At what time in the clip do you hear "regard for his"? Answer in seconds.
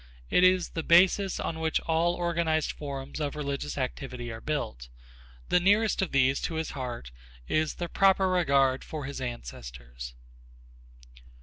8.27-9.21